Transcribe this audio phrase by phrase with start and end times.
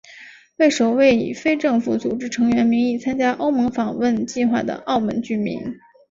[0.57, 5.77] 为首位以非政府组织成员名义参加欧盟访问计划的澳门居民。